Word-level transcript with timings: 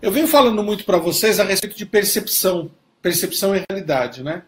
Eu 0.00 0.12
venho 0.12 0.28
falando 0.28 0.62
muito 0.62 0.84
para 0.84 0.98
vocês 0.98 1.40
a 1.40 1.44
respeito 1.44 1.76
de 1.76 1.86
percepção, 1.86 2.70
percepção 3.00 3.56
e 3.56 3.64
realidade, 3.68 4.22
né? 4.22 4.42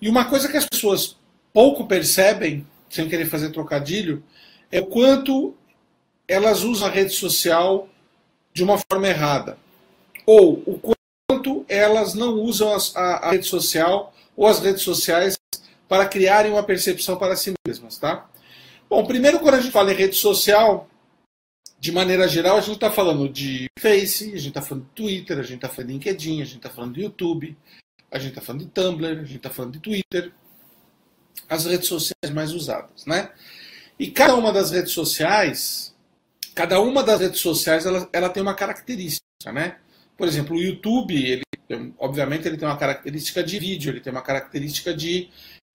E 0.00 0.08
uma 0.08 0.24
coisa 0.24 0.48
que 0.48 0.56
as 0.56 0.66
pessoas 0.66 1.16
pouco 1.52 1.86
percebem, 1.86 2.66
sem 2.90 3.08
querer 3.08 3.26
fazer 3.26 3.50
trocadilho, 3.50 4.22
é 4.70 4.80
o 4.80 4.86
quanto 4.86 5.54
elas 6.28 6.62
usam 6.62 6.88
a 6.88 6.90
rede 6.90 7.12
social 7.12 7.88
de 8.52 8.62
uma 8.62 8.78
forma 8.78 9.08
errada. 9.08 9.56
Ou 10.26 10.62
o 10.66 10.78
quanto 10.78 11.64
elas 11.68 12.14
não 12.14 12.34
usam 12.34 12.74
a, 12.74 12.78
a, 12.94 13.28
a 13.28 13.30
rede 13.32 13.46
social 13.46 14.14
ou 14.36 14.46
as 14.46 14.60
redes 14.60 14.82
sociais 14.82 15.38
para 15.88 16.06
criarem 16.06 16.52
uma 16.52 16.62
percepção 16.62 17.16
para 17.16 17.36
si 17.36 17.52
mesmas, 17.66 17.98
tá? 17.98 18.26
Bom, 18.88 19.04
primeiro 19.06 19.40
quando 19.40 19.54
a 19.54 19.60
gente 19.60 19.72
fala 19.72 19.92
em 19.92 19.96
rede 19.96 20.16
social, 20.16 20.88
de 21.82 21.90
maneira 21.90 22.28
geral, 22.28 22.58
a 22.58 22.60
gente 22.60 22.76
está 22.76 22.92
falando 22.92 23.28
de 23.28 23.66
Face, 23.76 24.26
a 24.26 24.36
gente 24.36 24.50
está 24.50 24.62
falando 24.62 24.84
de 24.84 24.90
Twitter, 24.90 25.36
a 25.36 25.42
gente 25.42 25.56
está 25.56 25.68
falando 25.68 25.88
de 25.88 25.92
LinkedIn, 25.94 26.40
a 26.40 26.44
gente 26.44 26.56
está 26.58 26.70
falando 26.70 26.94
de 26.94 27.00
YouTube, 27.00 27.56
a 28.08 28.18
gente 28.20 28.28
está 28.28 28.40
falando 28.40 28.64
de 28.64 28.70
Tumblr, 28.70 29.10
a 29.10 29.24
gente 29.24 29.36
está 29.36 29.50
falando 29.50 29.72
de 29.72 29.80
Twitter, 29.80 30.32
as 31.48 31.64
redes 31.64 31.88
sociais 31.88 32.32
mais 32.32 32.52
usadas, 32.52 33.04
né? 33.04 33.32
E 33.98 34.12
cada 34.12 34.36
uma 34.36 34.52
das 34.52 34.70
redes 34.70 34.92
sociais, 34.92 35.92
cada 36.54 36.80
uma 36.80 37.02
das 37.02 37.20
redes 37.20 37.40
sociais, 37.40 37.84
ela, 37.84 38.08
ela 38.12 38.28
tem 38.28 38.44
uma 38.44 38.54
característica, 38.54 39.50
né? 39.52 39.78
Por 40.16 40.28
exemplo, 40.28 40.56
o 40.56 40.62
YouTube, 40.62 41.16
ele, 41.20 41.42
obviamente, 41.98 42.46
ele 42.46 42.58
tem 42.58 42.68
uma 42.68 42.78
característica 42.78 43.42
de 43.42 43.58
vídeo, 43.58 43.90
ele 43.90 44.00
tem 44.00 44.12
uma 44.12 44.22
característica 44.22 44.94
de, 44.94 45.30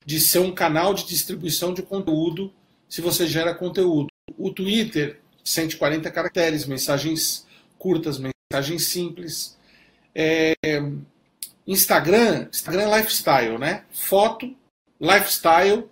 de 0.06 0.22
ser 0.22 0.40
um 0.40 0.54
canal 0.54 0.94
de 0.94 1.06
distribuição 1.06 1.74
de 1.74 1.82
conteúdo, 1.82 2.54
se 2.88 3.02
você 3.02 3.28
gera 3.28 3.54
conteúdo. 3.54 4.08
O 4.38 4.52
Twitter 4.52 5.20
140 5.48 6.12
caracteres, 6.12 6.66
mensagens 6.66 7.48
curtas, 7.80 8.20
mensagens 8.20 8.86
simples. 8.86 9.58
É, 10.14 10.54
Instagram, 11.66 12.48
Instagram 12.52 12.90
é 12.90 12.98
lifestyle, 12.98 13.58
né? 13.58 13.86
Foto, 13.92 14.54
lifestyle, 15.00 15.88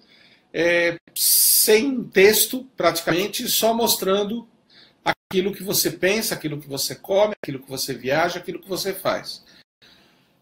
é, 0.53 0.97
sem 1.13 2.03
texto 2.03 2.67
praticamente, 2.75 3.47
só 3.47 3.73
mostrando 3.73 4.45
aquilo 5.03 5.53
que 5.53 5.63
você 5.63 5.89
pensa, 5.89 6.35
aquilo 6.35 6.59
que 6.59 6.67
você 6.67 6.93
come, 6.93 7.33
aquilo 7.41 7.59
que 7.59 7.69
você 7.69 7.93
viaja, 7.93 8.39
aquilo 8.39 8.59
que 8.59 8.67
você 8.67 8.93
faz. 8.93 9.43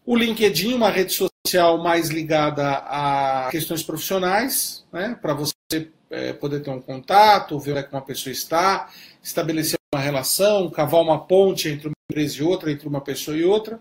O 0.04 0.16
LinkedIn, 0.16 0.74
uma 0.74 0.90
rede 0.90 1.12
social 1.12 1.78
mais 1.78 2.08
ligada 2.08 2.78
a 2.78 3.48
questões 3.50 3.82
profissionais, 3.82 4.84
né, 4.92 5.16
para 5.20 5.34
você 5.34 5.53
é, 6.10 6.32
poder 6.32 6.60
ter 6.60 6.70
um 6.70 6.80
contato, 6.80 7.58
ver 7.58 7.72
onde 7.72 7.80
é 7.80 7.82
que 7.82 7.92
uma 7.92 8.02
pessoa 8.02 8.32
está, 8.32 8.90
estabelecer 9.22 9.78
uma 9.94 10.00
relação, 10.00 10.70
cavar 10.70 11.00
uma 11.00 11.24
ponte 11.24 11.68
entre 11.68 11.88
uma 11.88 11.94
empresa 12.10 12.38
e 12.38 12.42
outra, 12.42 12.70
entre 12.70 12.88
uma 12.88 13.00
pessoa 13.00 13.36
e 13.36 13.44
outra. 13.44 13.80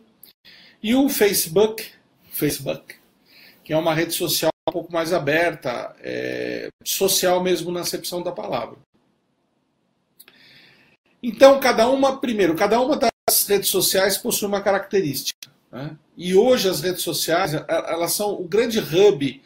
E 0.82 0.96
o 0.96 1.10
Facebook, 1.10 1.86
Facebook, 2.32 2.96
que 3.64 3.74
é 3.74 3.78
uma 3.78 3.94
rede 3.94 4.14
social 4.14 4.52
um 4.68 4.72
pouco 4.72 4.92
mais 4.92 5.14
aberta, 5.14 5.96
é, 6.00 6.68
social 6.84 7.42
mesmo 7.44 7.72
na 7.72 7.82
acepção 7.82 8.22
da 8.22 8.32
palavra. 8.32 8.78
Então, 11.22 11.60
cada 11.60 11.90
uma, 11.90 12.20
primeiro, 12.20 12.56
cada 12.56 12.82
uma 12.82 12.98
das 12.98 13.48
redes 13.48 13.70
sociais 13.70 14.18
possui 14.18 14.48
uma 14.48 14.62
característica. 14.62 15.50
Né? 15.72 15.98
E 16.18 16.36
hoje 16.36 16.70
as 16.70 16.82
redes 16.82 17.02
sociais, 17.02 17.54
elas 17.54 18.12
são 18.12 18.34
o 18.34 18.48
grande 18.48 18.80
hub 18.80 19.42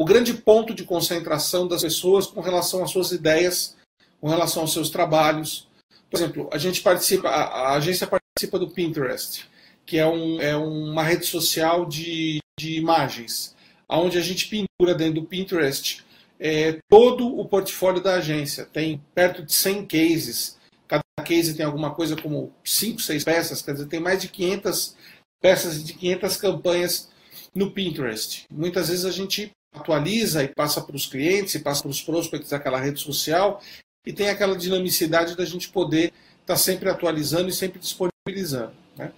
o 0.00 0.04
grande 0.06 0.32
ponto 0.32 0.72
de 0.72 0.82
concentração 0.82 1.68
das 1.68 1.82
pessoas 1.82 2.26
com 2.26 2.40
relação 2.40 2.82
às 2.82 2.90
suas 2.90 3.12
ideias, 3.12 3.76
com 4.18 4.30
relação 4.30 4.62
aos 4.62 4.72
seus 4.72 4.88
trabalhos. 4.88 5.68
Por 6.10 6.16
exemplo, 6.16 6.48
a 6.50 6.56
gente 6.56 6.80
participa, 6.80 7.28
a, 7.28 7.42
a 7.42 7.74
agência 7.74 8.06
participa 8.06 8.58
do 8.58 8.70
Pinterest, 8.70 9.46
que 9.84 9.98
é, 9.98 10.06
um, 10.06 10.40
é 10.40 10.56
uma 10.56 11.02
rede 11.02 11.26
social 11.26 11.84
de, 11.84 12.38
de 12.58 12.78
imagens, 12.78 13.54
onde 13.86 14.16
a 14.16 14.22
gente 14.22 14.48
pintura 14.48 14.94
dentro 14.94 15.20
do 15.20 15.26
Pinterest 15.26 16.02
é, 16.38 16.78
todo 16.88 17.38
o 17.38 17.46
portfólio 17.46 18.02
da 18.02 18.14
agência. 18.14 18.64
Tem 18.64 19.04
perto 19.14 19.42
de 19.42 19.52
100 19.52 19.84
cases. 19.84 20.58
Cada 20.88 21.04
case 21.22 21.54
tem 21.54 21.66
alguma 21.66 21.94
coisa 21.94 22.16
como 22.16 22.54
5, 22.64 23.02
6 23.02 23.22
peças, 23.22 23.60
quer 23.60 23.72
dizer, 23.72 23.86
tem 23.86 24.00
mais 24.00 24.22
de 24.22 24.28
500 24.28 24.96
peças 25.42 25.84
de 25.84 25.92
500 25.92 26.36
campanhas 26.38 27.10
no 27.54 27.70
Pinterest. 27.70 28.46
Muitas 28.50 28.88
vezes 28.88 29.04
a 29.04 29.10
gente 29.10 29.52
atualiza 29.72 30.42
e 30.42 30.48
passa 30.48 30.80
para 30.80 30.96
os 30.96 31.06
clientes 31.06 31.54
e 31.54 31.60
passa 31.60 31.82
para 31.82 31.90
os 31.90 32.02
prospects 32.02 32.50
daquela 32.50 32.80
rede 32.80 33.00
social 33.00 33.62
e 34.06 34.12
tem 34.12 34.28
aquela 34.28 34.56
dinamicidade 34.56 35.36
da 35.36 35.44
gente 35.44 35.68
poder 35.68 36.12
estar 36.40 36.54
tá 36.54 36.56
sempre 36.56 36.88
atualizando 36.88 37.48
e 37.48 37.52
sempre 37.52 37.78
disponibilizando. 37.78 38.72
Né? 38.96 39.12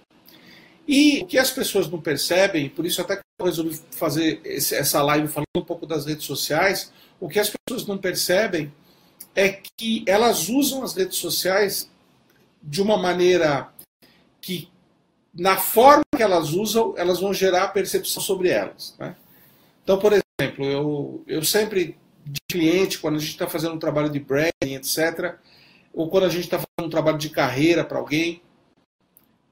E 0.87 1.21
o 1.21 1.25
que 1.25 1.37
as 1.37 1.49
pessoas 1.49 1.89
não 1.89 2.01
percebem, 2.01 2.69
por 2.69 2.85
isso 2.85 3.01
até 3.01 3.15
que 3.15 3.21
eu 3.39 3.45
resolvi 3.45 3.79
fazer 3.91 4.41
esse, 4.43 4.75
essa 4.75 5.01
live 5.01 5.27
falando 5.27 5.47
um 5.57 5.65
pouco 5.65 5.85
das 5.85 6.05
redes 6.05 6.25
sociais, 6.25 6.91
o 7.19 7.29
que 7.29 7.39
as 7.39 7.49
pessoas 7.49 7.87
não 7.87 7.97
percebem 7.97 8.71
é 9.35 9.49
que 9.77 10.03
elas 10.05 10.49
usam 10.49 10.83
as 10.83 10.93
redes 10.93 11.17
sociais 11.17 11.89
de 12.61 12.81
uma 12.81 12.97
maneira 12.97 13.69
que, 14.39 14.69
na 15.33 15.57
forma 15.57 16.03
que 16.15 16.21
elas 16.21 16.51
usam, 16.51 16.93
elas 16.97 17.19
vão 17.19 17.33
gerar 17.33 17.69
percepção 17.69 18.21
sobre 18.21 18.49
elas. 18.49 18.95
Né? 18.99 19.15
Então, 19.83 19.97
por 19.97 20.13
exemplo, 20.39 20.65
eu, 20.65 21.23
eu 21.27 21.43
sempre, 21.43 21.97
de 22.25 22.41
cliente, 22.49 22.99
quando 22.99 23.15
a 23.15 23.19
gente 23.19 23.31
está 23.31 23.47
fazendo 23.47 23.75
um 23.75 23.79
trabalho 23.79 24.09
de 24.09 24.19
branding, 24.19 24.75
etc., 24.75 25.35
ou 25.93 26.09
quando 26.09 26.25
a 26.25 26.29
gente 26.29 26.45
está 26.45 26.57
fazendo 26.57 26.87
um 26.87 26.89
trabalho 26.89 27.17
de 27.17 27.29
carreira 27.29 27.83
para 27.83 27.99
alguém, 27.99 28.41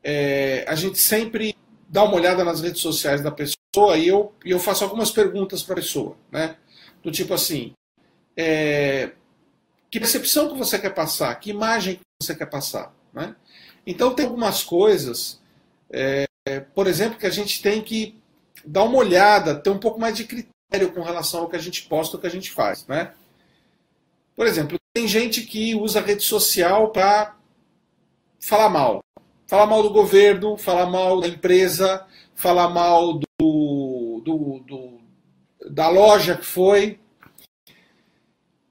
é, 0.04 0.66
a 0.68 0.74
gente 0.74 0.98
sempre 0.98 1.56
dá 1.88 2.04
uma 2.04 2.16
olhada 2.16 2.44
nas 2.44 2.62
redes 2.62 2.82
sociais 2.82 3.22
da 3.22 3.32
pessoa 3.32 3.98
e 3.98 4.08
eu, 4.08 4.34
e 4.44 4.52
eu 4.52 4.60
faço 4.60 4.84
algumas 4.84 5.12
perguntas 5.12 5.62
para 5.62 5.74
a 5.74 5.76
pessoa, 5.76 6.18
né? 6.32 6.58
Do 7.04 7.12
tipo 7.12 7.34
assim, 7.34 7.74
é, 8.36 9.12
que 9.90 10.00
percepção 10.00 10.50
que 10.50 10.58
você 10.58 10.80
quer 10.80 10.94
passar? 10.96 11.36
Que 11.36 11.52
imagem 11.52 11.96
que 11.96 12.02
você 12.22 12.34
quer 12.34 12.48
passar? 12.48 12.94
Né? 13.14 13.36
Então 13.86 14.16
tem 14.16 14.26
algumas 14.26 14.64
coisas, 14.64 15.40
é, 15.92 16.26
por 16.74 16.88
exemplo, 16.88 17.20
que 17.20 17.28
a 17.28 17.32
gente 17.32 17.62
tem 17.62 17.82
que 17.82 18.20
dar 18.66 18.84
uma 18.84 18.98
olhada, 18.98 19.56
ter 19.56 19.70
um 19.70 19.80
pouco 19.80 20.00
mais 20.00 20.16
de 20.16 20.24
critério 20.24 20.61
com 20.92 21.02
relação 21.02 21.42
ao 21.42 21.50
que 21.50 21.56
a 21.56 21.60
gente 21.60 21.84
posta, 21.84 22.18
o 22.18 22.20
que 22.20 22.28
a 22.28 22.32
gente 22.32 22.52
faz, 22.52 22.88
né? 22.88 23.14
Por 24.36 24.48
exemplo, 24.48 24.78
tem 24.94 25.08
gente 25.08 25.42
que 25.42 25.76
usa 25.76 26.02
rede 26.02 26.24
social 26.24 26.90
para 26.90 27.36
falar 28.40 28.70
mal. 28.70 29.04
Falar 29.46 29.66
mal 29.66 29.84
do 29.84 29.90
governo, 29.90 30.58
falar 30.58 30.86
mal 30.86 31.20
da 31.20 31.28
empresa, 31.28 32.06
falar 32.34 32.70
mal 32.70 33.20
do, 33.20 34.22
do, 34.24 34.60
do 34.66 35.02
da 35.70 35.90
loja 35.90 36.38
que 36.38 36.46
foi. 36.46 37.00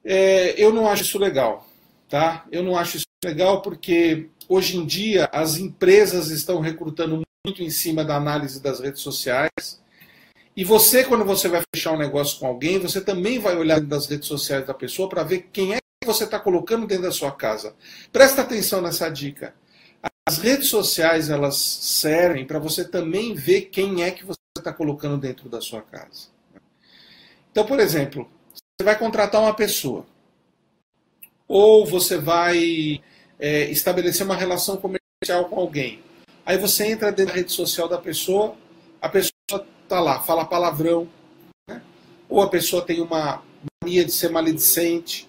É, 0.03 0.55
eu 0.61 0.73
não 0.73 0.89
acho 0.89 1.03
isso 1.03 1.19
legal, 1.19 1.69
tá? 2.09 2.47
Eu 2.51 2.63
não 2.63 2.77
acho 2.77 2.97
isso 2.97 3.07
legal 3.23 3.61
porque 3.61 4.29
hoje 4.49 4.77
em 4.77 4.87
dia 4.87 5.29
as 5.33 5.59
empresas 5.59 6.31
estão 6.31 6.61
recrutando 6.61 7.23
muito 7.47 7.63
em 7.63 7.71
cima 7.71 8.05
da 8.05 8.17
análise 8.17 8.61
das 8.63 8.81
redes 8.81 9.03
sociais. 9.03 9.81
E 10.61 10.65
você, 10.65 11.03
quando 11.03 11.25
você 11.25 11.49
vai 11.49 11.63
fechar 11.75 11.93
um 11.93 11.97
negócio 11.97 12.39
com 12.39 12.47
alguém, 12.47 12.79
você 12.79 13.01
também 13.01 13.39
vai 13.39 13.57
olhar 13.57 13.81
das 13.81 14.05
redes 14.05 14.29
sociais 14.29 14.67
da 14.67 14.75
pessoa 14.75 15.09
para 15.09 15.23
ver 15.23 15.49
quem 15.51 15.73
é 15.73 15.79
que 15.79 16.07
você 16.07 16.25
está 16.25 16.39
colocando 16.39 16.87
dentro 16.87 17.05
da 17.05 17.11
sua 17.11 17.33
casa. 17.33 17.75
Presta 18.13 18.43
atenção 18.43 18.83
nessa 18.83 19.09
dica. 19.09 19.55
As 20.29 20.37
redes 20.37 20.69
sociais 20.69 21.31
elas 21.31 21.57
servem 21.57 22.45
para 22.45 22.59
você 22.59 22.85
também 22.87 23.33
ver 23.33 23.71
quem 23.71 24.03
é 24.03 24.11
que 24.11 24.23
você 24.23 24.37
está 24.55 24.71
colocando 24.71 25.17
dentro 25.17 25.49
da 25.49 25.63
sua 25.63 25.81
casa. 25.81 26.29
Então, 27.51 27.65
por 27.65 27.81
exemplo, 27.81 28.31
você 28.53 28.85
vai 28.85 28.99
contratar 28.99 29.41
uma 29.41 29.55
pessoa, 29.55 30.05
ou 31.49 31.87
você 31.87 32.19
vai 32.19 33.01
é, 33.39 33.65
estabelecer 33.71 34.27
uma 34.27 34.37
relação 34.37 34.77
comercial 34.77 35.49
com 35.49 35.59
alguém. 35.59 36.03
Aí 36.45 36.59
você 36.59 36.85
entra 36.85 37.11
dentro 37.11 37.33
da 37.33 37.41
rede 37.41 37.51
social 37.51 37.89
da 37.89 37.97
pessoa, 37.97 38.55
a 39.01 39.09
pessoa 39.09 39.40
está 39.91 39.99
lá, 39.99 40.21
fala 40.21 40.45
palavrão, 40.45 41.09
né? 41.69 41.83
ou 42.29 42.41
a 42.41 42.49
pessoa 42.49 42.81
tem 42.81 43.01
uma 43.01 43.43
mania 43.83 44.05
de 44.05 44.13
ser 44.13 44.31
maledicente. 44.31 45.29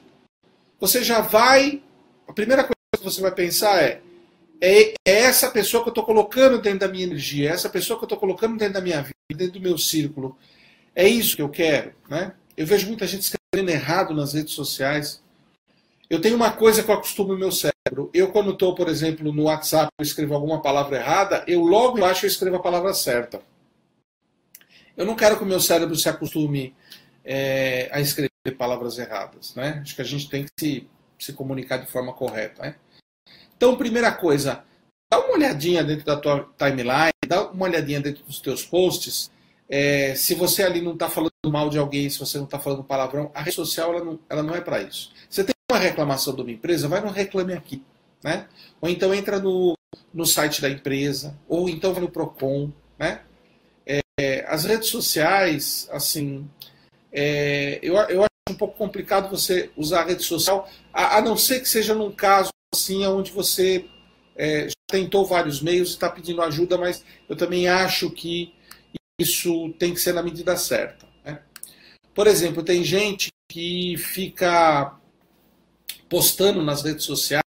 Você 0.80 1.04
já 1.04 1.19
vai. 1.19 1.81
A 2.28 2.34
primeira 2.34 2.63
coisa 2.63 2.75
que 2.96 3.04
você 3.04 3.22
vai 3.22 3.31
pensar 3.31 3.81
é: 3.81 4.02
é, 4.62 4.94
é 5.04 5.22
essa 5.22 5.50
pessoa 5.50 5.81
que 5.81 5.90
eu 5.90 5.92
estou 5.92 6.06
colocando 6.06 6.62
dentro 6.62 6.80
da 6.80 6.88
minha 6.88 7.06
energia, 7.06 7.50
é 7.50 7.54
essa 7.54 7.69
pessoa 7.69 7.98
que 7.98 8.04
eu 8.04 8.08
estou 8.08 8.19
colocando 8.19 8.56
dentro 8.56 8.75
da 8.75 8.81
minha 8.81 9.02
vida, 9.02 9.16
dentro 9.36 9.54
do 9.54 9.62
meu 9.62 9.78
círculo. 9.80 10.38
É 10.96 11.08
isso 11.08 11.36
que 11.36 11.42
eu 11.42 11.50
quero. 11.50 11.94
Né? 12.08 12.34
Eu 12.56 12.68
vejo 12.68 12.88
muita 12.88 13.08
gente 13.08 13.22
escrevendo 13.22 13.69
errado 13.72 14.13
nas 14.13 14.34
redes 14.34 14.54
sociais. 14.54 15.24
Eu 16.08 16.22
tenho 16.22 16.36
uma 16.36 16.52
coisa 16.52 16.84
que 16.84 16.92
eu 16.92 16.96
acostumo 16.96 17.34
no 17.34 17.40
meu 17.40 17.52
cérebro. 17.52 18.12
Eu, 18.13 18.31
quando 18.31 18.52
estou, 18.52 18.75
por 18.75 18.90
exemplo, 18.90 19.31
no 19.34 19.44
WhatsApp, 19.44 19.90
eu 19.98 20.04
escrevo 20.04 20.36
alguma 20.36 20.62
palavra 20.62 20.98
errada, 20.98 21.44
eu 21.48 21.62
logo 21.62 22.04
acho 22.04 22.19
que 22.19 22.25
eu 22.25 22.30
escrevo 22.30 22.58
a 22.58 22.62
palavra 22.62 22.94
certa. 22.94 23.42
Eu 24.96 25.06
não 25.06 25.16
quero 25.16 25.38
que 25.38 25.44
o 25.44 25.48
meu 25.48 25.60
cérebro 25.60 25.96
se 25.96 26.10
acostume 26.10 26.76
é, 27.24 27.90
a 27.92 28.00
escrever 28.00 28.30
palavras 28.58 28.98
erradas. 28.98 29.56
Né? 29.56 29.80
Acho 29.82 29.96
que 29.96 30.02
a 30.02 30.06
gente 30.06 30.30
tem 30.30 30.44
que 30.44 30.52
se, 30.60 30.90
se 31.20 31.34
comunicar 31.34 31.78
de 31.78 31.90
forma 31.90 32.14
correta. 32.14 32.62
Né? 32.64 32.76
Então, 33.56 33.78
primeira 33.78 34.12
coisa, 34.12 34.64
dá 35.12 35.20
uma 35.20 35.36
olhadinha 35.36 35.84
dentro 35.84 36.06
da 36.06 36.18
tua 36.18 36.50
timeline, 36.58 37.12
dá 37.28 37.50
uma 37.50 37.66
olhadinha 37.66 38.02
dentro 38.02 38.24
dos 38.24 38.40
teus 38.40 38.66
posts. 38.66 39.32
É, 39.70 40.16
se 40.16 40.36
você 40.36 40.64
ali 40.64 40.82
não 40.82 40.94
está 40.94 41.10
falando 41.10 41.32
mal 41.46 41.70
de 41.70 41.78
alguém, 41.78 42.10
se 42.10 42.20
você 42.20 42.38
não 42.38 42.46
está 42.46 42.60
falando 42.60 42.84
palavrão, 42.84 43.32
a 43.34 43.42
rede 43.42 43.56
social 43.56 43.94
ela 43.94 44.04
não, 44.04 44.20
ela 44.30 44.44
não 44.44 44.56
é 44.56 44.62
para 44.62 44.82
isso. 44.82 45.14
Você 45.30 45.44
tem 45.44 45.54
uma 45.72 45.80
reclamação 45.80 46.36
de 46.36 46.42
uma 46.42 46.52
empresa, 46.52 46.88
vai 46.88 47.02
no 47.02 47.10
Reclame 47.10 47.54
Aqui. 47.54 47.84
Né? 48.24 48.48
Ou 48.80 48.90
então 48.90 49.14
entra 49.14 49.40
no, 49.40 49.78
no 50.14 50.26
site 50.26 50.62
da 50.62 50.70
empresa, 50.70 51.38
ou 51.48 51.70
então 51.70 51.94
vai 51.94 52.02
no 52.02 52.10
Procon. 52.10 52.72
Né? 53.00 53.22
É, 54.20 54.46
as 54.48 54.66
redes 54.66 54.90
sociais, 54.90 55.88
assim, 55.92 56.48
é, 57.12 57.80
eu, 57.82 57.96
eu 57.96 58.22
acho 58.22 58.30
um 58.50 58.56
pouco 58.56 58.78
complicado 58.78 59.30
você 59.30 59.72
usar 59.76 60.02
a 60.02 60.06
rede 60.06 60.24
social, 60.24 60.70
a, 60.94 61.18
a 61.18 61.22
não 61.22 61.36
ser 61.36 61.60
que 61.60 61.68
seja 61.68 61.94
num 61.94 62.12
caso 62.12 62.50
assim, 62.74 63.06
onde 63.06 63.32
você 63.32 63.86
é, 64.36 64.68
tentou 64.88 65.26
vários 65.26 65.62
meios 65.62 65.90
e 65.90 65.94
está 65.94 66.10
pedindo 66.10 66.42
ajuda, 66.42 66.78
mas 66.78 67.04
eu 67.28 67.36
também 67.36 67.68
acho 67.68 68.10
que 68.12 68.54
isso 69.20 69.74
tem 69.78 69.94
que 69.94 70.00
ser 70.00 70.14
na 70.14 70.24
medida 70.24 70.56
certa. 70.56 71.06
Né? 71.24 71.40
Por 72.14 72.28
exemplo, 72.28 72.64
tem 72.64 72.84
gente 72.84 73.30
que 73.50 73.98
fica 73.98 74.96
postando 76.10 76.62
nas 76.62 76.84
redes 76.84 77.06
sociais, 77.06 77.44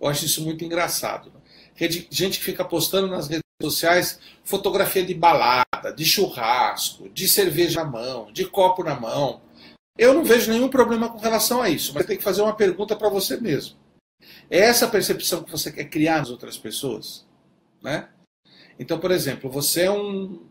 eu 0.00 0.08
acho 0.08 0.24
isso 0.24 0.42
muito 0.42 0.64
engraçado. 0.64 1.30
Né? 1.32 1.88
Gente 2.10 2.38
que 2.38 2.44
fica 2.44 2.64
postando 2.64 3.06
nas 3.06 3.28
redes 3.28 3.47
sociais 3.60 4.20
fotografia 4.44 5.04
de 5.04 5.14
balada, 5.14 5.92
de 5.94 6.04
churrasco, 6.04 7.08
de 7.08 7.28
cerveja 7.28 7.82
na 7.82 7.90
mão, 7.90 8.32
de 8.32 8.46
copo 8.46 8.84
na 8.84 8.98
mão. 8.98 9.40
Eu 9.96 10.14
não 10.14 10.24
vejo 10.24 10.50
nenhum 10.50 10.68
problema 10.68 11.08
com 11.10 11.18
relação 11.18 11.60
a 11.60 11.68
isso, 11.68 11.92
mas 11.92 12.06
tem 12.06 12.16
que 12.16 12.22
fazer 12.22 12.40
uma 12.40 12.54
pergunta 12.54 12.94
para 12.94 13.08
você 13.08 13.36
mesmo. 13.36 13.76
É 14.48 14.60
essa 14.60 14.86
percepção 14.86 15.42
que 15.42 15.50
você 15.50 15.72
quer 15.72 15.84
criar 15.84 16.18
nas 16.18 16.30
outras 16.30 16.56
pessoas? 16.56 17.26
Né? 17.82 18.08
Então, 18.78 18.98
por 18.98 19.10
exemplo, 19.10 19.50
você 19.50 19.82
é 19.82 19.90
um. 19.90 20.46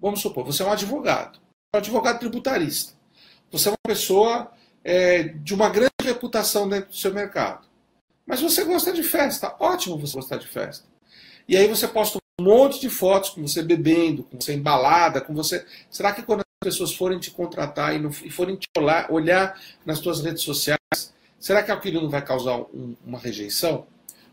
Vamos 0.00 0.20
supor, 0.20 0.44
você 0.44 0.62
é 0.62 0.66
um 0.66 0.72
advogado, 0.72 1.38
um 1.74 1.78
advogado 1.78 2.18
tributarista. 2.20 2.94
Você 3.50 3.68
é 3.68 3.72
uma 3.72 3.76
pessoa 3.86 4.52
é, 4.84 5.24
de 5.24 5.52
uma 5.52 5.68
grande 5.68 5.92
reputação 6.02 6.68
dentro 6.68 6.90
do 6.90 6.96
seu 6.96 7.12
mercado. 7.12 7.66
Mas 8.24 8.40
você 8.40 8.64
gosta 8.64 8.92
de 8.92 9.02
festa, 9.02 9.54
ótimo 9.58 9.98
você 9.98 10.14
gostar 10.14 10.38
de 10.38 10.46
festa. 10.46 10.88
E 11.48 11.56
aí 11.56 11.66
você 11.66 11.86
posta 11.88 12.21
um 12.42 12.44
monte 12.44 12.80
de 12.80 12.88
fotos 12.88 13.30
com 13.30 13.46
você 13.46 13.62
bebendo, 13.62 14.24
com 14.24 14.40
você 14.40 14.54
embalada, 14.54 15.20
com 15.20 15.34
você. 15.34 15.64
Será 15.90 16.12
que 16.12 16.22
quando 16.22 16.40
as 16.40 16.64
pessoas 16.64 16.92
forem 16.92 17.18
te 17.18 17.30
contratar 17.30 17.94
e, 17.94 17.98
não, 17.98 18.10
e 18.10 18.30
forem 18.30 18.56
te 18.56 18.66
olhar, 18.76 19.10
olhar 19.10 19.60
nas 19.86 19.98
suas 19.98 20.20
redes 20.20 20.42
sociais, 20.42 20.78
Será 21.42 21.60
que 21.60 21.72
aquilo 21.72 22.00
não 22.00 22.08
vai 22.08 22.24
causar 22.24 22.56
um, 22.56 22.94
uma 23.04 23.18
rejeição? 23.18 23.84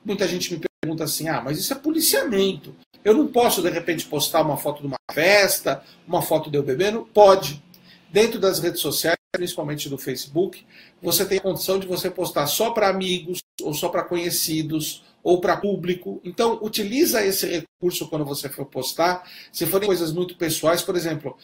Muita 0.06 0.28
gente 0.28 0.54
me 0.54 0.62
pergunta 0.80 1.04
assim: 1.04 1.28
ah, 1.28 1.42
mas 1.42 1.58
isso 1.58 1.74
é 1.74 1.76
policiamento. 1.76 2.76
Eu 3.04 3.16
não 3.16 3.26
posso, 3.26 3.64
de 3.64 3.70
repente, 3.72 4.06
postar 4.06 4.44
uma 4.44 4.58
foto 4.58 4.82
de 4.82 4.88
uma 4.88 4.98
festa, 5.12 5.84
uma 6.08 6.22
foto 6.22 6.52
de 6.52 6.58
eu 6.60 6.62
bebendo? 6.62 7.10
Pode. 7.12 7.64
Dentro 8.12 8.40
das 8.40 8.60
redes 8.60 8.80
sociais, 8.80 9.18
principalmente 9.32 9.90
do 9.90 9.98
Facebook, 9.98 10.66
você 11.02 11.26
tem 11.26 11.38
a 11.38 11.42
condição 11.42 11.80
de 11.80 11.88
você 11.88 12.10
postar 12.10 12.48
só 12.48 12.72
para 12.72 12.90
amigos, 12.90 13.40
ou 13.62 13.74
só 13.74 13.90
para 13.90 14.04
conhecidos, 14.04 15.04
ou 15.24 15.40
para 15.40 15.58
público. 15.58 16.20
Então, 16.24 16.60
utiliza 16.62 17.24
esse 17.24 17.46
recurso 17.46 18.08
quando 18.08 18.26
você 18.26 18.50
for 18.50 18.66
postar. 18.66 19.30
Se 19.52 19.66
forem 19.66 19.88
coisas 19.88 20.12
muito 20.12 20.36
pessoais, 20.36 20.82
por 20.82 20.96
exemplo, 20.96 21.38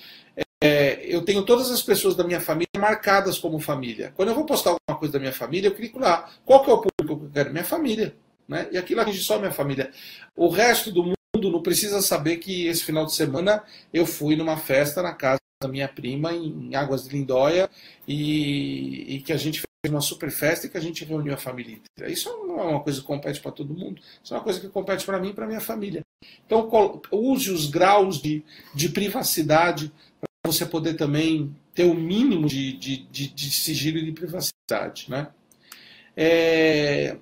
é, 0.61 1.05
eu 1.05 1.23
tenho 1.23 1.43
todas 1.43 1.69
as 1.69 1.81
pessoas 1.81 2.15
da 2.15 2.23
minha 2.23 2.41
família 2.41 2.69
marcadas 2.77 3.37
como 3.37 3.59
família. 3.59 4.13
Quando 4.15 4.29
eu 4.29 4.35
vou 4.35 4.45
postar 4.45 4.71
alguma 4.71 4.99
coisa 4.99 5.13
da 5.13 5.19
minha 5.19 5.33
família, 5.33 5.67
eu 5.67 5.75
clico 5.75 5.99
lá. 5.99 6.29
Qual 6.45 6.63
que 6.63 6.69
é 6.69 6.73
o 6.73 6.77
público 6.77 7.19
que 7.19 7.25
eu 7.25 7.31
quero? 7.31 7.51
Minha 7.51 7.63
família. 7.63 8.15
Né? 8.47 8.67
E 8.71 8.77
aquilo 8.77 9.01
atinge 9.01 9.21
só 9.21 9.37
minha 9.37 9.51
família. 9.51 9.91
O 10.35 10.49
resto 10.49 10.91
do 10.91 11.03
mundo 11.03 11.51
não 11.51 11.61
precisa 11.61 12.01
saber 12.01 12.37
que 12.37 12.67
esse 12.67 12.83
final 12.83 13.05
de 13.05 13.13
semana 13.13 13.63
eu 13.93 14.05
fui 14.05 14.35
numa 14.35 14.57
festa 14.57 15.01
na 15.01 15.13
casa 15.13 15.39
da 15.61 15.67
minha 15.67 15.87
prima 15.87 16.33
em 16.33 16.75
Águas 16.75 17.05
de 17.05 17.15
Lindóia 17.15 17.69
e, 18.07 19.15
e 19.15 19.21
que 19.21 19.31
a 19.31 19.37
gente 19.37 19.61
fez 19.61 19.91
uma 19.91 20.01
super 20.01 20.31
festa 20.31 20.65
e 20.65 20.69
que 20.69 20.77
a 20.77 20.81
gente 20.81 21.05
reuniu 21.05 21.33
a 21.33 21.37
família 21.37 21.73
inteira. 21.75 22.11
Isso 22.11 22.29
não 22.45 22.59
é 22.59 22.63
uma 22.63 22.79
coisa 22.81 22.99
que 22.99 23.07
compete 23.07 23.39
para 23.39 23.51
todo 23.51 23.73
mundo, 23.73 24.01
isso 24.23 24.33
é 24.33 24.37
uma 24.37 24.43
coisa 24.43 24.59
que 24.59 24.67
compete 24.67 25.05
para 25.05 25.19
mim 25.19 25.29
e 25.29 25.33
para 25.33 25.47
minha 25.47 25.61
família. 25.61 26.01
Então 26.45 26.69
use 27.11 27.51
os 27.51 27.69
graus 27.69 28.21
de, 28.21 28.43
de 28.73 28.89
privacidade 28.89 29.91
você 30.45 30.65
poder 30.65 30.95
também 30.95 31.55
ter 31.73 31.85
o 31.85 31.93
mínimo 31.93 32.47
de, 32.47 32.73
de, 32.77 32.97
de, 32.97 33.27
de 33.27 33.51
sigilo 33.51 33.97
e 33.97 34.05
de 34.05 34.11
privacidade. 34.11 35.07
Né? 35.09 35.27
É, 36.15 37.17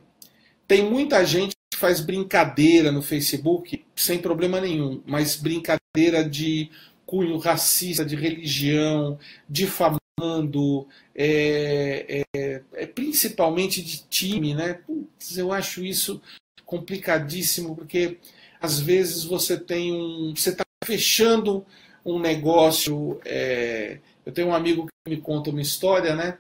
tem 0.68 0.84
muita 0.90 1.26
gente 1.26 1.56
que 1.72 1.78
faz 1.78 2.00
brincadeira 2.00 2.92
no 2.92 3.02
Facebook 3.02 3.84
sem 3.96 4.20
problema 4.20 4.62
nenhum, 4.62 5.02
mas 5.06 5.36
brincadeira 5.36 6.28
de 6.28 6.70
cunho 7.06 7.38
racista, 7.38 8.06
de 8.06 8.16
religião, 8.16 9.20
difamando, 9.50 10.88
é, 11.16 12.24
é, 12.36 12.62
é, 12.74 12.86
principalmente 12.86 13.82
de 13.82 14.04
time, 14.10 14.54
né? 14.54 14.80
Putz, 14.86 15.38
eu 15.38 15.52
acho 15.52 15.84
isso 15.84 16.22
complicadíssimo, 16.66 17.76
porque 17.76 18.18
às 18.62 18.80
vezes 18.80 19.24
você 19.24 19.58
tem 19.58 19.94
um. 19.94 20.34
Você 20.36 20.50
está 20.50 20.64
fechando 20.86 21.66
um 22.06 22.20
negócio. 22.20 23.20
É... 23.26 24.00
Eu 24.26 24.32
tenho 24.32 24.48
um 24.48 24.56
amigo 24.56 24.86
que 24.86 25.10
me 25.10 25.18
conta 25.18 25.50
uma 25.50 25.62
história, 25.62 26.16
né? 26.16 26.38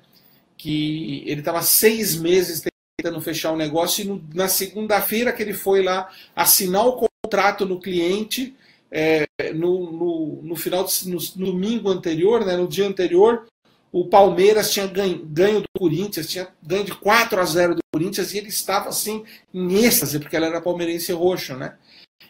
Que 0.57 1.23
ele 1.25 1.41
estava 1.41 1.61
seis 1.61 2.15
meses 2.15 2.63
tentando 2.97 3.19
fechar 3.21 3.51
um 3.51 3.57
negócio 3.57 4.03
e 4.03 4.07
no, 4.07 4.23
na 4.33 4.47
segunda-feira 4.47 5.33
que 5.33 5.41
ele 5.41 5.53
foi 5.53 5.83
lá 5.83 6.09
assinar 6.35 6.85
o 6.87 7.07
contrato 7.23 7.65
no 7.65 7.79
cliente, 7.79 8.55
é, 8.95 9.25
no, 9.53 9.91
no, 9.91 10.39
no, 10.43 10.55
final 10.55 10.85
no, 11.05 11.17
no, 11.35 11.51
domingo 11.51 11.89
anterior, 11.89 12.45
né, 12.45 12.55
no 12.55 12.67
dia 12.67 12.87
anterior, 12.87 13.47
o 13.91 14.05
Palmeiras 14.05 14.71
tinha 14.71 14.85
ganho, 14.85 15.25
ganho, 15.25 15.61
do 15.61 15.67
Corinthians, 15.75 16.29
tinha 16.29 16.47
ganho 16.61 16.83
de 16.83 16.93
4 16.93 17.41
a 17.41 17.43
0 17.43 17.75
do 17.75 17.81
Corinthians 17.91 18.31
e 18.31 18.37
ele 18.37 18.49
estava 18.49 18.89
assim 18.89 19.23
em 19.51 19.83
êxtase, 19.83 20.19
porque 20.19 20.35
ele 20.35 20.45
era 20.45 20.61
palmeirense 20.61 21.11
roxo, 21.11 21.55
né? 21.55 21.75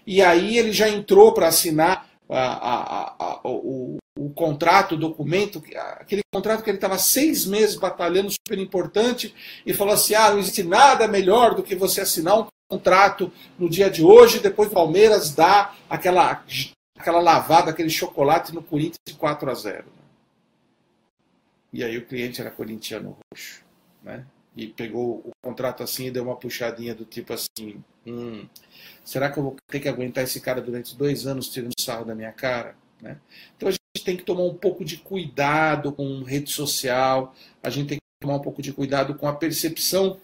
E 0.08 0.22
aí 0.22 0.58
ele 0.58 0.72
já 0.72 0.88
entrou 0.88 1.34
para 1.34 1.48
assinar 1.48 2.10
a, 2.30 2.40
a, 2.40 3.16
a, 3.20 3.42
o, 3.44 3.98
o, 4.18 4.30
contrato, 4.30 4.96
o 4.96 4.98
documento, 4.98 5.62
aquele 6.00 6.22
contrato 6.34 6.64
que 6.64 6.70
ele 6.70 6.78
estava 6.78 6.98
seis 6.98 7.46
meses 7.46 7.76
batalhando, 7.76 8.32
super 8.32 8.58
importante, 8.58 9.34
e 9.66 9.74
falou 9.74 9.94
assim: 9.94 10.16
ah, 10.16 10.32
não 10.32 10.40
existe 10.40 10.64
nada 10.64 11.08
melhor 11.08 11.56
do 11.56 11.64
que 11.64 11.76
você 11.76 12.02
assinar 12.02 12.40
um 12.40 12.48
contrato 12.74 13.32
no 13.58 13.70
dia 13.70 13.90
de 13.90 14.04
hoje, 14.04 14.40
depois 14.40 14.70
o 14.70 14.74
Palmeiras 14.74 15.34
dá 15.34 15.74
aquela, 15.90 16.44
aquela 16.98 17.20
lavada, 17.20 17.72
aquele 17.72 17.90
chocolate 17.90 18.54
no 18.54 18.64
Corinthians 18.64 18.98
de 19.08 19.14
4 19.14 19.50
a 19.50 19.54
0. 19.54 19.86
E 21.72 21.84
aí 21.84 21.98
o 21.98 22.06
cliente 22.06 22.42
era 22.42 22.52
corintiano 22.52 23.18
roxo, 23.32 23.64
né? 24.04 24.26
E 24.56 24.68
pegou 24.68 25.24
o 25.26 25.32
contrato 25.44 25.82
assim 25.82 26.06
e 26.06 26.12
deu 26.12 26.24
uma 26.24 26.36
puxadinha 26.36 26.94
do 26.94 27.06
tipo 27.06 27.34
assim: 27.34 27.84
hum, 28.06 28.46
Será 29.04 29.32
que 29.32 29.40
eu 29.40 29.44
vou 29.44 29.56
ter 29.68 29.80
que 29.80 29.90
aguentar 29.90 30.24
esse 30.24 30.40
cara 30.40 30.62
durante 30.62 30.96
dois 30.96 31.26
anos 31.26 31.50
tirando 31.50 31.74
sarro 31.80 32.06
da 32.06 32.14
minha 32.14 32.32
cara? 32.32 32.76
Né? 33.02 33.18
Então 33.56 33.70
a 33.70 33.72
gente 33.72 34.06
tem 34.06 34.16
que 34.16 34.24
tomar 34.24 34.44
um 34.44 34.54
pouco 34.54 34.86
de 34.86 34.98
cuidado 34.98 35.92
com 35.92 36.24
rede 36.24 36.52
social, 36.52 37.36
a 37.64 37.70
gente 37.72 37.88
tem 37.90 37.98
que 37.98 38.04
tomar 38.22 38.36
um 38.36 38.42
pouco 38.42 38.62
de 38.62 38.72
cuidado 38.72 39.16
com 39.16 39.28
a 39.28 39.34
percepção 39.34 40.20